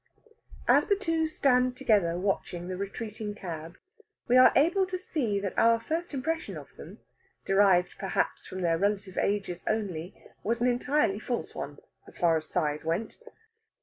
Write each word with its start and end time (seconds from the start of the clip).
As 0.67 0.87
the 0.87 0.95
two 0.95 1.27
stand 1.27 1.77
together 1.77 2.17
watching 2.17 2.67
the 2.67 2.75
retreating 2.75 3.35
cab 3.35 3.77
we 4.27 4.35
are 4.35 4.51
able 4.55 4.87
to 4.87 4.97
see 4.97 5.39
that 5.39 5.55
our 5.59 5.79
first 5.79 6.11
impression 6.11 6.57
of 6.57 6.75
them, 6.75 6.97
derived 7.45 7.93
perhaps 7.99 8.47
from 8.47 8.61
their 8.61 8.79
relative 8.79 9.19
ages 9.19 9.61
only, 9.67 10.15
was 10.41 10.59
an 10.59 10.65
entirely 10.65 11.19
false 11.19 11.53
one 11.53 11.77
as 12.07 12.17
far 12.17 12.35
as 12.35 12.47
size 12.49 12.83
went. 12.83 13.19